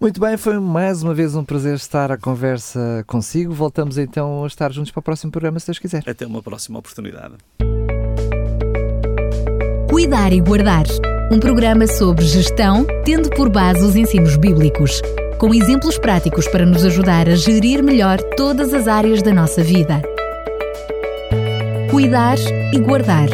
Muito 0.00 0.20
bem, 0.20 0.36
foi 0.36 0.60
mais 0.60 1.02
uma 1.02 1.12
vez 1.12 1.34
um 1.34 1.42
prazer 1.42 1.74
estar 1.74 2.12
à 2.12 2.16
conversa 2.16 3.02
consigo. 3.04 3.52
Voltamos 3.52 3.98
então 3.98 4.44
a 4.44 4.46
estar 4.46 4.72
juntos 4.72 4.92
para 4.92 5.00
o 5.00 5.02
próximo 5.02 5.32
programa, 5.32 5.58
se 5.58 5.66
Deus 5.66 5.78
quiser. 5.80 6.04
Até 6.06 6.24
uma 6.24 6.40
próxima 6.40 6.78
oportunidade. 6.78 7.34
Cuidar 9.90 10.32
e 10.32 10.40
Guardar 10.40 10.84
um 11.32 11.40
programa 11.40 11.86
sobre 11.86 12.24
gestão, 12.24 12.86
tendo 13.04 13.28
por 13.30 13.50
base 13.50 13.84
os 13.84 13.96
ensinos 13.96 14.36
bíblicos, 14.36 15.02
com 15.36 15.52
exemplos 15.52 15.98
práticos 15.98 16.46
para 16.46 16.64
nos 16.64 16.84
ajudar 16.84 17.28
a 17.28 17.34
gerir 17.34 17.82
melhor 17.82 18.18
todas 18.36 18.72
as 18.72 18.86
áreas 18.86 19.20
da 19.20 19.34
nossa 19.34 19.62
vida. 19.62 20.00
Cuidar 21.90 22.38
e 22.72 22.78
Guardar 22.78 23.28